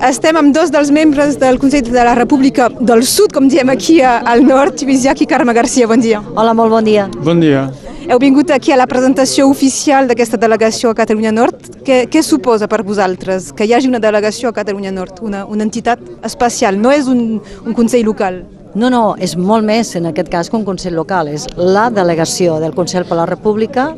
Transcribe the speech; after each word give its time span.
Estem 0.00 0.32
amb 0.40 0.54
dos 0.56 0.70
dels 0.72 0.88
membres 0.88 1.34
del 1.36 1.58
Consell 1.60 1.90
de 1.92 2.04
la 2.04 2.14
República 2.16 2.70
del 2.72 3.02
Sud, 3.04 3.34
com 3.36 3.50
diem 3.52 3.68
aquí 3.68 3.98
al 4.00 4.40
nord, 4.46 4.80
Llach 4.80 5.20
i 5.20 5.26
Carme 5.28 5.52
Garcia. 5.52 5.86
Bon 5.86 6.00
dia. 6.00 6.22
Hola, 6.34 6.54
molt 6.54 6.70
bon 6.72 6.84
dia. 6.84 7.04
Bon 7.20 7.38
dia. 7.38 7.66
Heu 8.08 8.18
vingut 8.18 8.50
aquí 8.50 8.72
a 8.72 8.78
la 8.80 8.86
presentació 8.88 9.46
oficial 9.46 10.08
d'aquesta 10.08 10.38
delegació 10.40 10.88
a 10.88 10.96
Catalunya 10.96 11.32
Nord. 11.32 11.68
Què, 11.84 12.06
què 12.08 12.22
suposa 12.24 12.66
per 12.66 12.80
vosaltres 12.82 13.52
que 13.52 13.66
hi 13.68 13.74
hagi 13.74 13.92
una 13.92 14.00
delegació 14.00 14.48
a 14.48 14.56
Catalunya 14.56 14.90
Nord, 14.90 15.20
una, 15.20 15.44
una 15.44 15.68
entitat 15.68 16.00
especial? 16.24 16.80
No 16.80 16.90
és 16.90 17.06
un, 17.06 17.42
un 17.66 17.76
Consell 17.76 18.08
local. 18.08 18.40
No, 18.74 18.86
no, 18.86 19.16
és 19.18 19.32
molt 19.34 19.66
més 19.66 19.88
en 19.98 20.06
aquest 20.10 20.28
cas 20.30 20.50
que 20.50 20.54
un 20.54 20.64
Consell 20.66 20.94
local, 20.94 21.26
és 21.32 21.48
la 21.58 21.88
delegació 21.90 22.60
del 22.62 22.74
Consell 22.76 23.06
per 23.08 23.16
la 23.18 23.26
República 23.26 23.88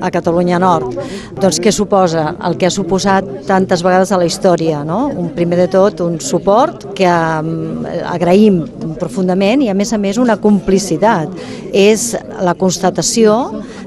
a 0.00 0.08
Catalunya 0.14 0.60
Nord. 0.62 0.96
Doncs 1.42 1.60
què 1.60 1.72
suposa? 1.74 2.30
El 2.48 2.56
que 2.56 2.68
ha 2.68 2.72
suposat 2.72 3.28
tantes 3.48 3.84
vegades 3.84 4.12
a 4.12 4.20
la 4.20 4.28
història, 4.28 4.80
no? 4.88 5.04
Un, 5.10 5.28
primer 5.36 5.58
de 5.60 5.68
tot, 5.72 6.00
un 6.00 6.16
suport 6.24 6.88
que 6.96 7.10
um, 7.12 7.84
agraïm 8.08 8.62
profundament 9.00 9.66
i 9.66 9.68
a 9.68 9.76
més 9.76 9.92
a 9.92 10.00
més 10.00 10.20
una 10.22 10.38
complicitat. 10.40 11.28
És 11.72 12.12
la 12.40 12.56
constatació 12.56 13.36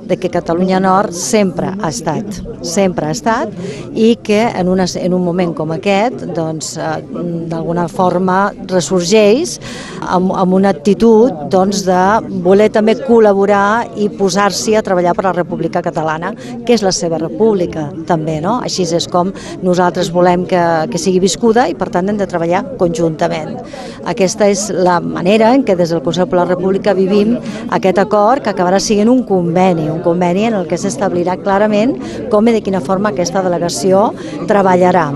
de 0.06 0.18
que 0.18 0.30
Catalunya 0.30 0.80
Nord 0.80 1.14
sempre 1.16 1.72
ha 1.76 1.90
estat, 1.90 2.42
sempre 2.66 3.08
ha 3.08 3.16
estat 3.16 3.52
i 3.94 4.16
que 4.24 4.42
en, 4.48 4.70
una, 4.70 4.86
en 4.86 5.14
un 5.14 5.24
moment 5.26 5.54
com 5.58 5.74
aquest 5.76 6.26
doncs, 6.36 6.76
eh, 6.78 7.00
d'alguna 7.52 7.88
forma 7.92 8.38
ressorgeix 8.70 9.58
amb, 10.06 10.34
amb 10.36 10.58
una 10.58 10.72
actitud 10.76 11.46
doncs, 11.52 11.84
de 11.88 12.02
voler 12.46 12.70
també 12.74 12.96
col·laborar 13.00 13.86
i 14.00 14.10
posar-s'hi 14.10 14.76
a 14.78 14.84
treballar 14.86 15.16
per 15.18 15.28
la 15.30 15.36
República 15.38 15.82
Catalana, 15.86 16.34
que 16.66 16.76
és 16.76 16.84
la 16.86 16.94
seva 16.96 17.20
república 17.22 17.88
també, 18.08 18.40
no? 18.44 18.60
Així 18.66 18.86
és 18.86 19.08
com 19.12 19.32
nosaltres 19.66 20.12
volem 20.14 20.46
que, 20.50 20.62
que 20.92 21.02
sigui 21.02 21.22
viscuda 21.24 21.68
i 21.70 21.76
per 21.78 21.90
tant 21.94 22.10
hem 22.10 22.20
de 22.20 22.28
treballar 22.30 22.64
conjuntament. 22.80 23.56
Aquesta 24.06 24.50
és 24.52 24.68
la 24.70 25.00
manera 25.02 25.52
en 25.56 25.66
què 25.66 25.76
des 25.78 25.94
del 25.94 26.04
Consell 26.06 26.30
per 26.30 26.42
la 26.42 26.50
República 26.50 26.94
vivim 26.98 27.36
aquest 27.76 28.00
acord 28.02 28.44
que 28.44 28.54
acabarà 28.54 28.80
sent 28.82 29.10
un 29.12 29.24
conveni, 29.28 29.90
un 29.96 30.04
conveni 30.06 30.46
en 30.50 30.60
el 30.60 30.70
que 30.70 30.80
s'establirà 30.80 31.38
clarament 31.42 31.96
com 32.32 32.48
i 32.48 32.56
de 32.56 32.64
quina 32.66 32.84
forma 32.84 33.14
aquesta 33.14 33.44
delegació 33.46 34.10
treballarà 34.50 35.08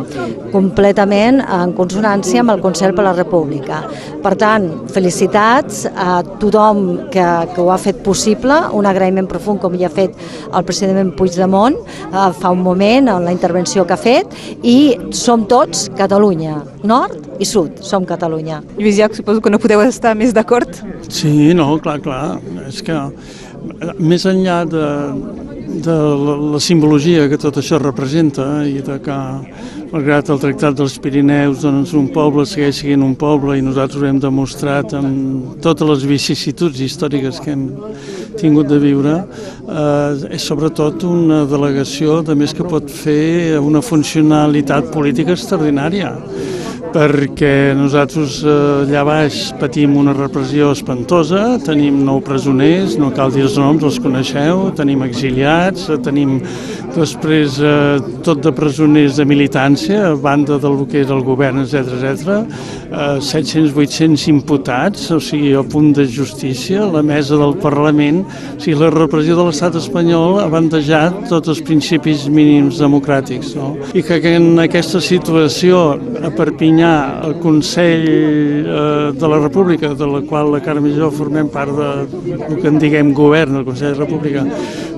completament 0.54 1.42
en 1.44 1.74
consonància 1.78 2.42
amb 2.44 2.56
el 2.56 2.64
Consell 2.64 2.96
per 2.98 3.06
la 3.06 3.14
República. 3.18 3.84
Per 4.24 4.34
tant, 4.40 4.66
felicitats 4.92 5.86
a 5.90 6.20
tothom 6.42 7.12
que, 7.14 7.26
que 7.54 7.62
ho 7.62 7.70
ha 7.72 7.80
fet 7.82 8.02
possible, 8.06 8.58
un 8.76 8.88
agraïment 8.90 9.30
profund 9.30 9.62
com 9.64 9.78
ja 9.80 9.88
ha 9.90 9.94
fet 9.94 10.16
el 10.50 10.66
president 10.68 11.14
Puigdemont 11.18 11.78
eh, 11.78 12.30
fa 12.40 12.54
un 12.56 12.64
moment 12.66 13.12
en 13.14 13.28
la 13.28 13.36
intervenció 13.36 13.86
que 13.88 13.96
ha 13.96 14.02
fet 14.02 14.36
i 14.64 14.80
som 15.16 15.46
tots 15.50 15.88
Catalunya, 16.00 16.60
nord 16.88 17.40
i 17.40 17.48
sud, 17.48 17.80
som 17.86 18.06
Catalunya. 18.08 18.62
Lluís 18.78 19.00
Llach, 19.00 19.16
suposo 19.18 19.44
que 19.44 19.54
no 19.54 19.62
podeu 19.62 19.84
estar 19.86 20.16
més 20.18 20.34
d'acord? 20.36 20.82
Sí, 21.08 21.54
no, 21.58 21.72
clar, 21.84 22.00
clar. 22.04 22.40
És 22.68 22.82
que 22.86 22.98
més 24.00 24.26
enllà 24.30 24.64
de, 24.70 24.86
de 25.84 25.96
la, 26.26 26.36
la 26.56 26.62
simbologia 26.64 27.28
que 27.30 27.40
tot 27.40 27.60
això 27.62 27.80
representa 27.82 28.48
i 28.68 28.82
de 28.86 28.98
que 29.04 29.18
malgrat 29.90 30.30
el 30.30 30.42
Tractat 30.42 30.78
dels 30.78 30.98
Pirineus 31.02 31.64
doncs 31.64 31.94
un 31.98 32.10
poble 32.14 32.46
segueix 32.50 32.82
sent 32.84 33.06
un 33.06 33.16
poble 33.20 33.58
i 33.58 33.66
nosaltres 33.66 34.02
ho 34.02 34.10
hem 34.10 34.20
demostrat 34.22 34.94
amb 34.98 35.58
totes 35.64 35.88
les 35.90 36.06
vicissituds 36.10 36.82
històriques 36.86 37.42
que 37.44 37.56
hem 37.56 37.66
tingut 38.40 38.70
de 38.70 38.80
viure 38.82 39.16
eh, 39.20 40.36
és 40.36 40.46
sobretot 40.46 41.06
una 41.10 41.44
delegació 41.50 42.22
de 42.26 42.38
més 42.38 42.54
que 42.56 42.68
pot 42.68 42.90
fer 42.90 43.60
una 43.60 43.82
funcionalitat 43.86 44.92
política 44.94 45.36
extraordinària 45.38 46.14
perquè 46.94 47.76
nosaltres 47.78 48.40
eh, 48.44 48.54
allà 48.86 49.04
baix 49.06 49.38
patim 49.60 49.96
una 50.00 50.14
repressió 50.16 50.72
espantosa, 50.74 51.60
tenim 51.66 52.02
nou 52.06 52.22
presoners, 52.26 52.98
no 53.00 53.12
cal 53.16 53.34
dir 53.34 53.46
els 53.46 53.58
noms, 53.60 53.86
els 53.86 54.00
coneixeu, 54.02 54.70
tenim 54.78 55.04
exiliats, 55.06 55.88
eh, 55.90 56.00
tenim 56.06 56.40
després 56.96 57.60
eh, 57.62 58.00
tot 58.26 58.42
de 58.46 58.54
presoners 58.56 59.20
de 59.20 59.28
militància, 59.30 60.02
a 60.10 60.16
banda 60.18 60.58
del 60.62 60.82
que 60.90 61.04
és 61.04 61.14
el 61.14 61.22
govern, 61.28 61.62
etc 61.64 61.94
etc. 62.00 62.40
Eh, 62.90 63.20
700-800 63.30 64.26
imputats, 64.34 65.10
o 65.14 65.20
sigui, 65.22 65.54
a 65.58 65.64
punt 65.64 65.94
de 65.98 66.08
justícia, 66.10 66.88
la 66.90 67.04
mesa 67.06 67.38
del 67.38 67.56
Parlament, 67.62 68.24
o 68.56 68.58
sigui, 68.58 68.80
la 68.82 68.92
repressió 68.96 69.38
de 69.38 69.46
l'estat 69.50 69.78
espanyol 69.78 70.40
ha 70.42 70.50
bandejat 70.50 71.28
tots 71.30 71.54
els 71.54 71.62
principis 71.66 72.26
mínims 72.32 72.82
democràtics, 72.82 73.54
no? 73.60 73.76
I 73.94 74.04
que 74.06 74.20
en 74.34 74.58
aquesta 74.62 75.02
situació 75.04 75.84
a 76.26 76.34
Perpinyà 76.34 76.79
Perpinyà, 76.80 77.20
el 77.28 77.34
Consell 77.42 78.06
eh, 78.08 79.12
de 79.12 79.28
la 79.28 79.40
República, 79.40 79.94
de 79.94 80.08
la 80.08 80.22
qual 80.22 80.54
la 80.54 80.62
Carme 80.64 80.88
i 80.88 80.96
jo 80.96 81.10
formem 81.12 81.50
part 81.52 81.74
de, 81.76 81.90
del 82.24 82.62
que 82.62 82.70
en 82.70 82.80
diguem 82.80 83.12
govern, 83.14 83.58
el 83.60 83.66
Consell 83.68 83.92
de 83.92 84.00
la 84.00 84.06
República, 84.06 84.46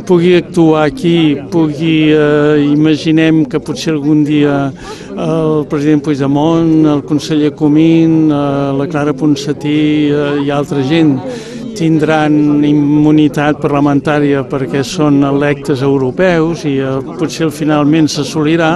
pugui 0.05 0.35
actuar 0.37 0.85
aquí, 0.85 1.39
pugui, 1.49 2.11
eh, 2.13 2.67
imaginem 2.67 3.45
que 3.49 3.59
potser 3.59 3.95
algun 3.95 4.21
dia 4.23 4.71
el 5.09 5.65
president 5.71 6.03
Puigdemont, 6.05 6.85
el 6.85 7.01
conseller 7.01 7.55
Comín, 7.57 8.29
eh, 8.29 8.73
la 8.77 8.87
Clara 8.87 9.17
Ponsatí 9.17 10.11
eh, 10.11 10.45
i 10.45 10.53
altra 10.53 10.85
gent 10.85 11.17
tindran 11.77 12.63
immunitat 12.67 13.61
parlamentària 13.63 14.43
perquè 14.49 14.83
són 14.85 15.21
electes 15.27 15.83
europeus 15.85 16.65
i 16.69 16.77
eh, 16.83 16.95
potser 17.17 17.51
finalment 17.53 18.09
s'assolirà, 18.11 18.71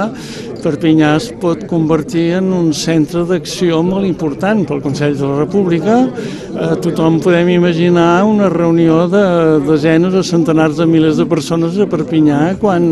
Perpinyà 0.66 1.11
es 1.19 1.28
pot 1.38 1.61
convertir 1.69 2.39
en 2.39 2.47
un 2.57 2.72
centre 2.73 3.22
d'acció 3.29 3.83
molt 3.85 4.07
important 4.07 4.63
pel 4.66 4.79
Consell 4.81 5.13
de 5.19 5.28
la 5.28 5.35
República. 5.44 5.97
Eh, 6.07 6.72
tothom 6.81 7.19
podem 7.22 7.51
imaginar 7.53 8.23
una 8.25 8.47
reunió 8.50 9.03
de 9.12 9.22
desenes 9.67 10.17
o 10.17 10.23
centenars 10.25 10.79
de 10.81 10.88
milers 10.89 11.19
de 11.22 11.27
persones 11.29 11.77
a 11.77 11.85
Perpinyà 11.91 12.56
quan 12.57 12.88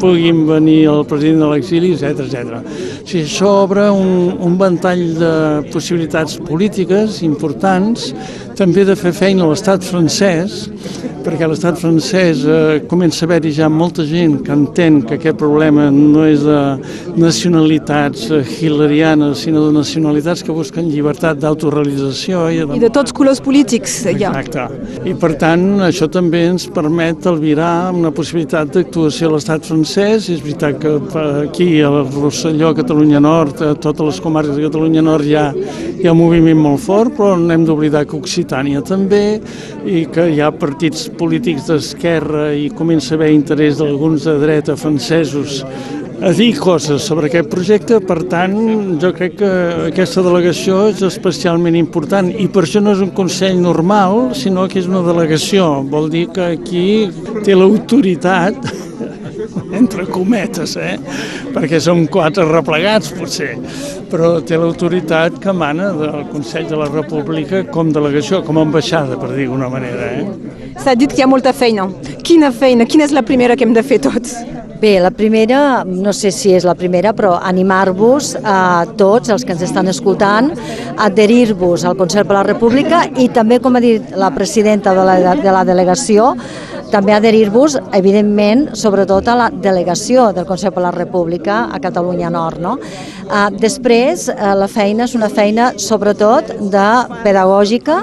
puguin 0.00 0.42
venir 0.48 0.80
el 0.90 1.04
president 1.06 1.44
de 1.44 1.52
l'exili, 1.52 1.92
etc 1.94 2.24
etc. 2.26 2.58
Sigui, 3.04 3.22
això 3.22 3.52
obre 3.62 3.86
un, 3.94 4.34
un 4.42 4.58
ventall 4.58 5.04
de 5.20 5.32
possibilitats 5.70 6.40
polítiques 6.48 7.22
importants, 7.22 8.10
també 8.58 8.82
de 8.88 8.96
fer 8.98 9.14
feina 9.26 9.42
a 9.42 9.46
l'estat 9.50 9.82
francès, 9.82 10.52
perquè 11.26 11.42
a 11.42 11.48
l'estat 11.50 11.78
francès 11.80 12.44
eh, 12.46 12.82
comença 12.86 13.24
a 13.24 13.26
haver-hi 13.26 13.50
ja 13.56 13.66
molta 13.72 14.04
gent 14.06 14.38
que 14.46 14.52
entén 14.54 15.00
que 15.02 15.16
aquest 15.16 15.38
problema 15.40 15.88
no 15.90 16.22
és 16.26 16.44
de 16.46 16.58
nacionalitats 17.18 18.28
eh, 18.30 18.42
hilarianes, 18.62 19.42
sinó 19.42 19.64
de 19.66 19.72
nacionalitats 19.74 20.44
que 20.46 20.54
busquen 20.54 20.86
llibertat 20.92 21.40
d'autorealització. 21.42 22.44
I, 22.54 22.60
de... 22.62 22.78
I 22.78 22.84
de 22.84 22.90
tots 22.94 23.14
colors 23.16 23.40
polítics, 23.42 23.96
ja. 24.06 24.30
Exacte. 24.30 24.68
I 25.08 25.16
per 25.18 25.32
tant, 25.40 25.64
això 25.88 26.06
també 26.12 26.44
ens 26.52 26.68
permet 26.70 27.26
albirar 27.26 27.90
una 27.96 28.12
possibilitat 28.14 28.70
d'actuació 28.76 29.32
a 29.32 29.34
l'estat 29.34 29.66
francès. 29.66 30.30
És 30.30 30.44
veritat 30.44 30.78
que 30.82 30.94
aquí, 31.42 31.68
al 31.82 32.04
Rosselló, 32.14 32.70
Catalunya 32.78 33.22
Nord, 33.24 33.64
a 33.66 33.72
totes 33.74 34.12
les 34.12 34.22
comarques 34.22 34.54
de 34.54 34.68
Catalunya 34.68 35.02
Nord 35.02 35.26
hi 35.26 35.34
ha, 35.40 35.48
hi 35.96 36.06
ha 36.06 36.14
un 36.14 36.22
moviment 36.22 36.62
molt 36.68 36.84
fort, 36.86 37.16
però 37.18 37.34
no 37.40 37.50
hem 37.54 37.66
d'oblidar 37.66 38.06
que 38.06 38.18
Occitània 38.20 38.84
també, 38.86 39.40
i 39.86 40.06
que 40.12 40.30
hi 40.30 40.40
ha 40.42 40.52
partits 40.54 41.08
polítics 41.18 41.68
d'esquerra 41.70 42.50
i 42.54 42.68
comença 42.76 43.14
a 43.14 43.16
haver 43.18 43.32
interès 43.34 43.80
d'alguns 43.80 44.26
de 44.28 44.36
dreta 44.42 44.76
francesos 44.76 45.62
a 46.22 46.30
dir 46.32 46.56
coses 46.56 47.02
sobre 47.04 47.28
aquest 47.28 47.50
projecte, 47.52 47.98
per 48.00 48.22
tant, 48.30 48.54
jo 49.02 49.10
crec 49.12 49.36
que 49.36 49.50
aquesta 49.90 50.22
delegació 50.24 50.86
és 50.88 51.02
especialment 51.04 51.76
important 51.76 52.30
i 52.32 52.46
per 52.48 52.64
això 52.64 52.80
no 52.80 52.94
és 52.96 53.02
un 53.04 53.12
Consell 53.16 53.60
normal, 53.60 54.30
sinó 54.34 54.64
que 54.68 54.80
és 54.80 54.88
una 54.88 55.04
delegació. 55.04 55.82
Vol 55.92 56.08
dir 56.12 56.26
que 56.32 56.54
aquí 56.56 56.86
té 57.44 57.56
l'autoritat 57.56 58.56
entre 59.76 60.06
cometes, 60.10 60.76
eh? 60.80 60.96
perquè 61.54 61.80
som 61.82 62.04
quatre 62.12 62.46
replegats, 62.48 63.12
potser, 63.16 63.52
però 64.10 64.36
té 64.46 64.58
l'autoritat 64.60 65.40
que 65.42 65.54
mana 65.56 65.92
del 65.96 66.26
Consell 66.32 66.68
de 66.70 66.80
la 66.80 66.90
República 66.92 67.64
com 67.72 67.92
delegació, 67.94 68.42
com 68.46 68.60
ambaixada, 68.62 69.18
per 69.20 69.32
dir 69.34 69.48
d'una 69.50 69.70
manera. 69.72 70.12
Eh? 70.18 70.74
S'ha 70.82 70.96
dit 70.98 71.12
que 71.12 71.22
hi 71.22 71.26
ha 71.26 71.30
molta 71.30 71.54
feina. 71.56 71.88
Quina 72.26 72.52
feina? 72.52 72.86
Quina 72.88 73.06
és 73.06 73.16
la 73.16 73.24
primera 73.26 73.56
que 73.56 73.66
hem 73.66 73.74
de 73.76 73.84
fer 73.86 74.02
tots? 74.04 74.36
Bé, 74.76 74.98
la 75.00 75.10
primera, 75.10 75.84
no 75.88 76.12
sé 76.12 76.28
si 76.34 76.50
és 76.52 76.64
la 76.68 76.74
primera, 76.76 77.14
però 77.16 77.36
animar-vos 77.40 78.34
a 78.44 78.84
tots 78.98 79.32
els 79.32 79.46
que 79.46 79.54
ens 79.54 79.62
estan 79.64 79.88
escoltant 79.88 80.50
a 80.52 81.06
adherir-vos 81.06 81.86
al 81.88 81.96
Consell 81.96 82.26
per 82.28 82.36
la 82.36 82.44
República 82.44 83.06
i 83.16 83.30
també, 83.32 83.56
com 83.64 83.78
ha 83.78 83.80
dit 83.80 84.12
la 84.20 84.28
presidenta 84.34 84.92
de 84.92 85.06
la, 85.08 85.16
de 85.40 85.54
la 85.54 85.64
delegació, 85.64 86.34
també 86.90 87.14
adherir-vos, 87.16 87.76
evidentment, 87.96 88.68
sobretot 88.78 89.26
a 89.28 89.36
la 89.38 89.46
delegació 89.50 90.30
del 90.36 90.46
Consell 90.46 90.72
per 90.74 90.84
la 90.84 90.92
República 90.94 91.64
a 91.72 91.80
Catalunya 91.82 92.30
Nord. 92.30 92.62
No? 92.62 92.76
Uh, 93.26 93.48
després, 93.58 94.28
uh, 94.30 94.52
la 94.54 94.68
feina 94.70 95.06
és 95.08 95.16
una 95.18 95.28
feina, 95.32 95.72
sobretot, 95.82 96.52
de 96.70 96.86
pedagògica, 97.24 97.98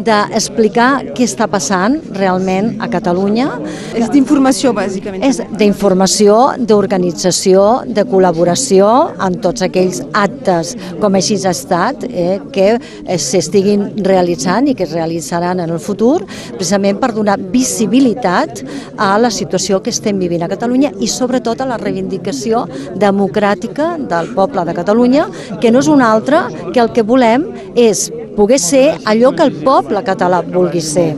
d'explicar 0.00 0.90
què 1.16 1.26
està 1.26 1.48
passant 1.50 1.98
realment 2.14 2.76
a 2.80 2.88
Catalunya. 2.92 3.48
És 3.98 4.08
d'informació, 4.12 4.72
bàsicament. 4.76 5.24
És 5.26 5.42
d'informació, 5.58 6.38
d'organització, 6.70 7.66
de 7.90 8.06
col·laboració 8.06 8.86
amb 9.18 9.42
tots 9.42 9.66
aquells 9.66 10.04
actes, 10.14 10.76
com 11.02 11.18
així 11.18 11.40
ha 11.44 11.54
estat, 11.54 12.06
eh, 12.06 12.38
que 12.54 12.78
s'estiguin 13.18 14.04
realitzant 14.06 14.68
i 14.70 14.76
que 14.78 14.86
es 14.86 14.94
realitzaran 14.94 15.60
en 15.60 15.70
el 15.74 15.82
futur, 15.82 16.20
precisament 16.54 17.00
per 17.02 17.12
donar 17.16 17.38
visibilitat 17.40 18.19
a 18.26 19.10
la 19.18 19.30
situació 19.30 19.80
que 19.82 19.90
estem 19.90 20.18
vivint 20.18 20.42
a 20.42 20.50
Catalunya 20.50 20.92
i 21.00 21.08
sobretot 21.08 21.60
a 21.60 21.68
la 21.68 21.78
reivindicació 21.80 22.66
democràtica 22.96 23.96
del 23.98 24.34
poble 24.34 24.64
de 24.64 24.74
Catalunya, 24.74 25.28
que 25.60 25.70
no 25.70 25.80
és 25.80 25.88
una 25.88 26.10
altra 26.12 26.48
que 26.72 26.80
el 26.80 26.92
que 26.92 27.02
volem 27.02 27.46
és 27.74 28.10
poder 28.36 28.58
ser 28.58 28.86
allò 29.04 29.34
que 29.36 29.46
el 29.46 29.62
poble 29.64 30.02
català 30.06 30.42
vulgui 30.46 30.80
ser 30.80 31.14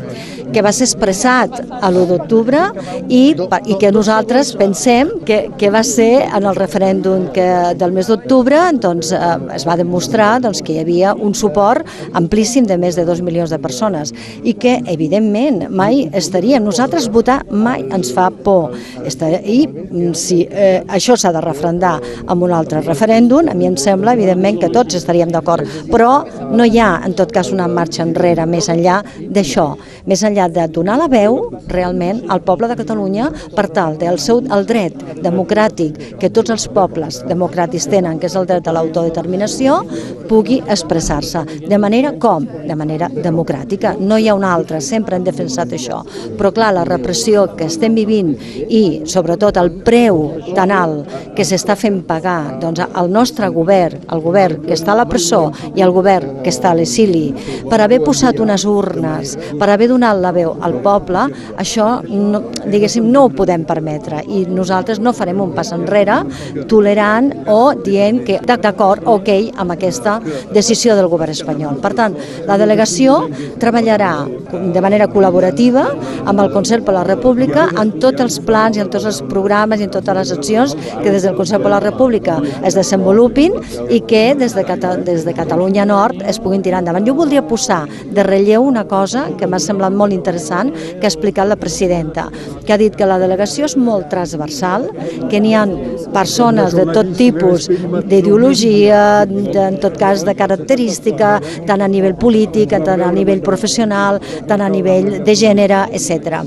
que 0.53 0.63
va 0.65 0.73
ser 0.73 0.87
expressat 0.89 1.59
a 1.81 1.91
l'1 1.91 2.07
d'octubre 2.11 2.63
i, 3.09 3.23
i 3.33 3.79
que 3.81 3.93
nosaltres 3.95 4.55
pensem 4.59 5.11
que, 5.27 5.47
que 5.59 5.71
va 5.73 5.83
ser 5.87 6.27
en 6.29 6.47
el 6.49 6.57
referèndum 6.59 7.29
que, 7.35 7.49
del 7.79 7.95
mes 7.97 8.11
d'octubre 8.11 8.61
doncs, 8.83 9.13
eh, 9.17 9.33
es 9.57 9.67
va 9.69 9.77
demostrar 9.81 10.35
doncs, 10.45 10.63
que 10.63 10.77
hi 10.77 10.83
havia 10.83 11.15
un 11.15 11.35
suport 11.35 11.87
amplíssim 12.19 12.67
de 12.69 12.79
més 12.81 12.99
de 12.99 13.07
2 13.09 13.23
milions 13.25 13.53
de 13.53 13.59
persones 13.63 14.13
i 14.43 14.55
que, 14.55 14.79
evidentment, 14.91 15.67
mai 15.71 16.05
estaríem. 16.13 16.63
Nosaltres 16.65 17.09
votar 17.13 17.41
mai 17.51 17.85
ens 17.93 18.13
fa 18.15 18.29
por. 18.31 18.77
I 19.03 19.59
mm, 19.67 20.13
si 20.19 20.43
eh, 20.49 20.83
això 20.89 21.17
s'ha 21.19 21.33
de 21.35 21.43
refrendar 21.45 21.97
amb 22.27 22.45
un 22.45 22.53
altre 22.55 22.83
referèndum, 22.85 23.49
a 23.49 23.57
mi 23.59 23.69
em 23.69 23.77
sembla, 23.81 24.17
evidentment, 24.17 24.61
que 24.63 24.73
tots 24.73 24.97
estaríem 24.99 25.33
d'acord, 25.33 25.67
però 25.91 26.23
no 26.53 26.67
hi 26.67 26.79
ha, 26.81 26.95
en 27.07 27.17
tot 27.19 27.33
cas, 27.35 27.53
una 27.53 27.69
marxa 27.69 28.05
enrere 28.07 28.47
més 28.47 28.69
enllà 28.73 29.01
d'això, 29.33 29.73
més 30.09 30.23
enllà 30.27 30.42
enllà 30.43 30.67
de 30.67 30.73
donar 30.73 30.99
la 30.99 31.09
veu 31.09 31.51
realment 31.69 32.23
al 32.29 32.43
poble 32.43 32.69
de 32.69 32.77
Catalunya 32.77 33.31
per 33.55 33.69
tal 33.71 33.99
del 33.99 34.19
seu 34.19 34.43
el 34.53 34.67
dret 34.67 34.95
democràtic 35.23 36.19
que 36.19 36.31
tots 36.31 36.51
els 36.51 36.69
pobles 36.69 37.23
democràtics 37.29 37.89
tenen, 37.89 38.19
que 38.19 38.27
és 38.27 38.37
el 38.37 38.47
dret 38.47 38.67
a 38.67 38.73
l'autodeterminació, 38.73 39.83
pugui 40.29 40.63
expressar-se. 40.67 41.45
De 41.69 41.79
manera 41.79 42.13
com? 42.19 42.47
De 42.67 42.75
manera 42.77 43.09
democràtica. 43.09 43.95
No 43.99 44.19
hi 44.19 44.29
ha 44.29 44.35
una 44.35 44.53
altra, 44.55 44.81
sempre 44.81 45.17
hem 45.17 45.25
defensat 45.25 45.73
això. 45.73 46.03
Però 46.39 46.53
clar, 46.53 46.73
la 46.75 46.85
repressió 46.85 47.47
que 47.57 47.69
estem 47.69 47.95
vivint 47.95 48.35
i 48.69 49.03
sobretot 49.07 49.59
el 49.61 49.71
preu 49.85 50.23
tan 50.57 50.73
alt 50.73 51.35
que 51.37 51.45
s'està 51.47 51.77
fent 51.79 52.03
pagar 52.09 52.59
doncs, 52.63 52.83
al 52.83 53.11
nostre 53.13 53.49
govern, 53.53 54.03
el 54.13 54.23
govern 54.25 54.63
que 54.67 54.75
està 54.77 54.93
a 54.93 55.01
la 55.03 55.09
presó 55.09 55.45
i 55.77 55.85
el 55.85 55.93
govern 55.95 56.41
que 56.43 56.51
està 56.53 56.73
a 56.73 56.79
l'exili, 56.79 57.31
per 57.69 57.81
haver 57.81 58.01
posat 58.05 58.41
unes 58.43 58.65
urnes, 58.69 59.37
per 59.59 59.69
haver 59.71 59.91
donat 59.93 60.19
la 60.21 60.32
veu 60.35 60.55
al 60.61 60.79
poble, 60.85 61.27
això 61.61 61.89
no, 62.09 62.43
diguéssim 62.65 63.09
no 63.13 63.27
ho 63.27 63.33
podem 63.33 63.67
permetre 63.69 64.23
i 64.27 64.45
nosaltres 64.49 65.01
no 65.01 65.15
farem 65.17 65.41
un 65.43 65.55
pas 65.57 65.73
enrere 65.75 66.23
tolerant 66.71 67.31
o 67.51 67.73
dient 67.75 68.23
que 68.27 68.39
d'acord, 68.43 69.05
ok, 69.09 69.31
amb 69.61 69.75
aquesta 69.75 70.19
decisió 70.53 70.97
del 70.97 71.09
govern 71.13 71.33
espanyol. 71.33 71.79
Per 71.83 71.93
tant, 71.99 72.17
la 72.49 72.59
delegació 72.61 73.23
treballarà 73.63 74.13
de 74.53 74.83
manera 74.85 75.09
col·laborativa 75.11 75.87
amb 76.29 76.43
el 76.43 76.53
Consell 76.53 76.85
per 76.87 76.95
la 76.97 77.05
República 77.09 77.69
en 77.81 77.95
tots 78.03 78.21
els 78.25 78.39
plans 78.47 78.77
i 78.77 78.83
en 78.85 78.91
tots 78.93 79.07
els 79.09 79.23
programes 79.31 79.81
i 79.81 79.89
en 79.89 79.93
totes 79.95 80.19
les 80.19 80.33
accions 80.35 80.77
que 81.03 81.11
des 81.11 81.25
del 81.27 81.37
Consell 81.39 81.63
per 81.63 81.73
la 81.73 81.81
República 81.83 82.39
es 82.63 82.77
desenvolupin 82.79 83.57
i 83.91 84.03
que 84.09 84.25
des 84.39 84.57
de, 84.57 84.65
Cata 84.69 84.97
des 84.97 85.25
de 85.27 85.35
Catalunya 85.35 85.87
Nord 85.89 86.23
es 86.29 86.39
puguin 86.43 86.63
tirar 86.63 86.83
endavant. 86.83 87.07
Jo 87.07 87.17
voldria 87.19 87.45
posar 87.47 87.85
de 87.89 88.23
relleu 88.27 88.63
una 88.67 88.85
cosa 88.89 89.27
que 89.39 89.47
m'ha 89.47 89.61
semblat 89.63 89.93
molt 89.93 90.13
interessant 90.13 90.22
que 90.23 91.07
ha 91.07 91.11
explicat 91.11 91.49
la 91.49 91.57
presidenta, 91.57 92.29
que 92.65 92.73
ha 92.73 92.79
dit 92.79 92.95
que 92.97 93.07
la 93.09 93.19
delegació 93.19 93.67
és 93.67 93.77
molt 93.77 94.09
transversal, 94.13 94.89
que 95.31 95.41
n'hi 95.41 95.55
ha 95.55 95.65
persones 96.13 96.75
de 96.77 96.87
tot 96.93 97.13
tipus 97.19 97.69
d'ideologia, 97.69 99.25
en 99.27 99.79
tot 99.83 99.97
cas 99.99 100.25
de 100.27 100.35
característica, 100.39 101.35
tant 101.67 101.83
a 101.83 101.89
nivell 101.89 102.15
polític, 102.19 102.75
tant 102.85 103.03
a 103.03 103.11
nivell 103.13 103.43
professional, 103.45 104.21
tant 104.49 104.63
a 104.63 104.71
nivell 104.73 105.23
de 105.25 105.35
gènere, 105.39 105.85
etc. 105.93 106.43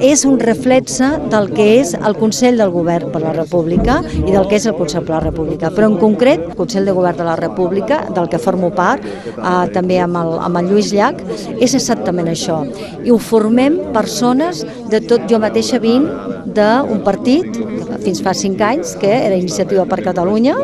És 0.00 0.24
un 0.28 0.38
reflexe 0.40 1.10
del 1.32 1.50
que 1.54 1.68
és 1.80 1.94
el 1.94 2.18
Consell 2.18 2.60
del 2.60 2.72
Govern 2.74 3.12
per 3.14 3.22
la 3.24 3.34
República 3.36 4.00
i 4.04 4.30
del 4.30 4.48
que 4.50 4.58
és 4.58 4.68
el 4.70 4.76
Consell 4.78 5.06
per 5.06 5.16
la 5.16 5.24
República. 5.28 5.70
Però 5.74 5.88
en 5.90 5.98
concret, 6.00 6.48
el 6.50 6.58
Consell 6.58 6.88
de 6.88 6.96
Govern 6.96 7.18
de 7.20 7.28
la 7.28 7.36
República, 7.40 8.02
del 8.14 8.28
que 8.28 8.42
formo 8.42 8.72
part, 8.74 9.04
eh, 9.04 9.54
també 9.74 10.00
amb 10.02 10.18
el, 10.20 10.34
amb 10.44 10.60
el 10.60 10.72
Lluís 10.72 10.92
Llach, 10.94 11.22
és 11.60 11.74
exactament 11.74 12.28
això 12.30 12.62
i 13.04 13.12
ho 13.14 13.18
formem 13.22 13.78
persones 13.94 14.64
de 14.90 15.00
tot, 15.06 15.28
jo 15.30 15.38
mateixa 15.42 15.78
vinc 15.78 16.10
d'un 16.54 17.00
partit, 17.06 17.46
fins 18.04 18.20
fa 18.24 18.34
cinc 18.36 18.60
anys, 18.62 18.94
que 19.00 19.08
era 19.08 19.38
Iniciativa 19.38 19.86
per 19.88 20.00
Catalunya, 20.04 20.56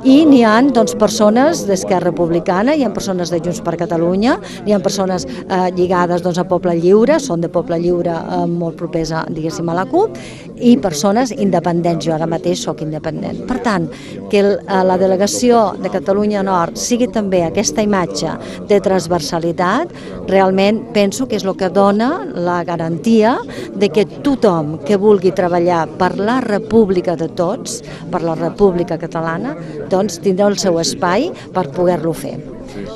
i 0.00 0.22
n'hi 0.26 0.40
ha 0.48 0.56
doncs, 0.64 0.96
persones 0.98 1.64
d'Esquerra 1.68 2.08
Republicana, 2.08 2.74
hi 2.74 2.84
ha 2.84 2.92
persones 2.92 3.30
de 3.32 3.40
Junts 3.44 3.60
per 3.64 3.76
Catalunya, 3.80 4.38
hi 4.66 4.72
ha 4.72 4.80
persones 4.82 5.26
eh, 5.28 5.68
lligades 5.76 6.24
doncs, 6.24 6.40
a 6.40 6.46
Poble 6.48 6.74
Lliure, 6.80 7.18
són 7.20 7.44
de 7.44 7.50
Poble 7.52 7.78
Lliure 7.82 8.16
eh, 8.16 8.46
molt 8.48 8.78
propers 8.80 9.12
a, 9.12 9.24
diguéssim, 9.28 9.68
a 9.68 9.76
la 9.76 9.86
CUP, 9.90 10.16
i 10.60 10.74
persones 10.80 11.34
independents, 11.36 12.04
jo 12.04 12.16
ara 12.16 12.28
mateix 12.28 12.64
sóc 12.64 12.82
independent. 12.84 13.44
Per 13.48 13.60
tant, 13.64 13.88
que 14.32 14.42
eh, 14.42 14.80
la 14.88 14.98
delegació 15.00 15.70
de 15.80 15.92
Catalunya 15.92 16.44
Nord 16.46 16.80
sigui 16.80 17.10
també 17.12 17.44
aquesta 17.44 17.84
imatge 17.84 18.34
de 18.72 18.80
transversalitat, 18.82 19.94
realment 20.30 20.82
penso 20.96 21.28
que 21.28 21.36
és 21.36 21.46
el 21.46 21.56
que 21.60 21.68
dona 21.68 21.79
la 21.80 22.62
garantia 22.64 23.38
de 23.74 23.88
que 23.88 24.04
tothom 24.04 24.78
que 24.84 24.98
vulgui 25.00 25.32
treballar 25.32 25.86
per 25.98 26.18
la 26.18 26.40
república 26.40 27.16
de 27.16 27.28
tots, 27.28 27.80
per 28.10 28.20
la 28.22 28.34
república 28.34 28.98
catalana, 28.98 29.56
doncs 29.88 30.20
tindrà 30.20 30.50
el 30.50 30.58
seu 30.58 30.78
espai 30.78 31.30
per 31.54 31.70
poder-lo 31.72 32.12
fer. 32.12 32.36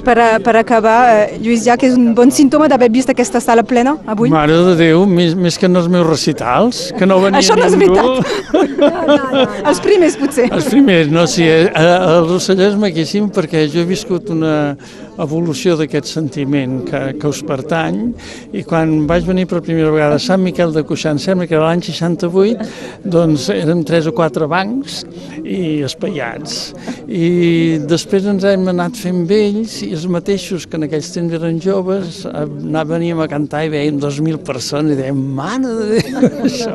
Per, 0.05 0.15
a, 0.21 0.39
per 0.39 0.55
acabar, 0.61 0.99
eh, 1.11 1.39
Lluís 1.43 1.65
Llach, 1.67 1.83
és 1.83 1.97
un 1.97 2.13
bon 2.15 2.31
símptoma 2.31 2.69
d'haver 2.71 2.91
vist 2.95 3.11
aquesta 3.11 3.41
sala 3.43 3.65
plena 3.67 3.97
avui? 4.07 4.31
Mare 4.31 4.55
de 4.69 4.75
Déu, 4.79 5.03
més, 5.09 5.35
més 5.35 5.57
que 5.59 5.67
en 5.67 5.81
els 5.81 5.89
meus 5.91 6.07
recitals, 6.07 6.93
que 6.99 7.09
no 7.09 7.19
venia 7.23 7.41
Això 7.41 7.57
no 7.59 7.65
és 7.67 7.75
ningú. 7.75 7.97
veritat. 7.97 8.79
No, 8.79 8.91
no, 9.09 9.17
no. 9.33 9.47
Els 9.71 9.81
primers, 9.83 10.19
potser. 10.21 10.47
Els 10.53 10.69
primers, 10.71 11.11
no, 11.11 11.25
sí, 11.31 11.43
eh, 11.49 11.67
el 11.75 12.29
Rosselló 12.29 12.69
és 12.69 12.77
maquíssim 12.79 13.33
perquè 13.35 13.65
jo 13.73 13.83
he 13.83 13.89
viscut 13.89 14.31
una 14.31 14.77
evolució 15.21 15.77
d'aquest 15.79 16.09
sentiment 16.11 16.81
que, 16.89 17.03
que 17.21 17.31
us 17.31 17.43
pertany 17.47 18.01
i 18.57 18.65
quan 18.67 19.05
vaig 19.11 19.27
venir 19.29 19.47
per 19.51 19.63
primera 19.65 19.93
vegada 19.95 20.19
a 20.19 20.23
Sant 20.23 20.43
Miquel 20.43 20.73
de 20.75 20.85
Cuixà, 20.87 21.13
em 21.15 21.21
sembla 21.23 21.47
que 21.49 21.57
era 21.59 21.69
l'any 21.69 21.85
68, 21.85 22.69
doncs 23.05 23.49
érem 23.55 23.85
tres 23.87 24.09
o 24.11 24.15
quatre 24.17 24.49
bancs 24.51 25.03
i 25.45 25.85
espaiats. 25.87 26.73
I 27.05 27.81
després 27.85 28.27
ens 28.31 28.47
hem 28.49 28.67
anat 28.73 28.97
fent 28.99 29.25
vells 29.29 29.81
i 29.85 29.93
els 29.95 30.09
mateixos 30.11 30.67
que 30.67 30.81
en 30.81 30.89
aquells 30.89 31.13
temps 31.15 31.37
eren 31.37 31.61
joves 31.63 32.25
anàvem, 32.31 32.95
veníem 32.95 33.21
a 33.21 33.29
cantar 33.31 33.65
i 33.67 33.73
veiem 33.73 33.99
2.000 34.01 34.41
persones 34.47 34.95
i 34.95 34.99
dèiem, 35.01 35.21
mare 35.37 35.73
de 35.79 36.03
Déu, 36.05 36.29
això. 36.49 36.75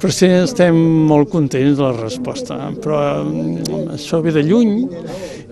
Però 0.00 0.12
sí, 0.12 0.28
estem 0.28 0.76
molt 1.08 1.30
contents 1.32 1.78
de 1.78 1.84
la 1.84 1.94
resposta, 1.96 2.58
però 2.84 3.00
mm, 3.24 3.94
això 3.96 4.20
ve 4.24 4.34
de 4.34 4.44
lluny 4.44 4.74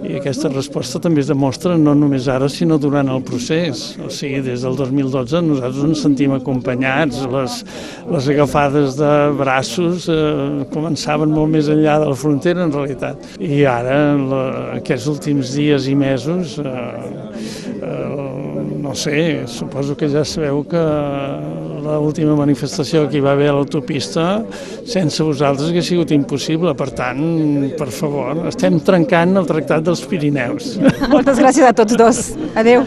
i 0.02 0.16
aquesta 0.18 0.50
resposta 0.50 1.00
també 1.02 1.22
es 1.22 1.30
demostra 1.30 1.76
no 1.78 1.94
només 1.98 2.26
ara, 2.30 2.48
sinó 2.50 2.78
durant 2.82 3.08
el 3.12 3.22
procés. 3.26 3.84
O 4.02 4.10
sigui, 4.12 4.40
des 4.44 4.64
del 4.66 4.76
2012 4.78 5.42
nosaltres 5.46 5.88
ens 5.88 6.02
sentim 6.04 6.34
acompanyats, 6.36 7.22
les, 7.32 7.58
les 8.10 8.30
agafades 8.34 8.98
de 8.98 9.12
braços 9.38 10.08
eh, 10.12 10.64
començaven 10.74 11.32
molt 11.32 11.52
més 11.54 11.70
enllà 11.72 11.98
de 12.02 12.10
la 12.12 12.18
frontera, 12.18 12.66
en 12.66 12.74
realitat. 12.74 13.28
I 13.40 13.62
ara, 13.70 13.98
la, 14.18 14.42
aquests 14.80 15.08
últims 15.12 15.54
dies 15.56 15.88
i 15.90 15.96
mesos, 15.98 16.58
eh, 16.62 16.72
eh, 17.78 18.66
no 18.82 18.96
sé, 18.98 19.44
suposo 19.50 19.96
que 19.98 20.10
ja 20.10 20.24
sabeu 20.26 20.64
que 20.68 20.82
l'última 21.82 22.36
manifestació 22.38 23.06
que 23.08 23.18
hi 23.18 23.24
va 23.24 23.34
haver 23.36 23.50
a 23.50 23.56
l'autopista 23.56 24.26
sense 24.88 25.22
vosaltres 25.22 25.68
hauria 25.68 25.84
sigut 25.86 26.14
impossible. 26.14 26.74
Per 26.78 26.90
tant, 26.96 27.24
per 27.78 27.90
favor, 27.94 28.46
estem 28.50 28.78
trencant 28.84 29.36
el 29.40 29.48
Tractat 29.50 29.88
dels 29.88 30.04
Pirineus. 30.08 30.76
Moltes 31.12 31.42
gràcies 31.42 31.66
a 31.68 31.74
tots 31.76 31.98
dos. 31.98 32.24
Adeu. 32.58 32.86